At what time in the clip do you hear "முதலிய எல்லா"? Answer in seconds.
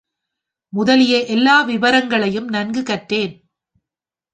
0.73-1.61